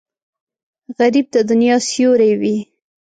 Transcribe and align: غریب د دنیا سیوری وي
غریب 0.97 1.27
د 1.35 1.37
دنیا 1.49 1.75
سیوری 1.89 2.31
وي 2.39 2.57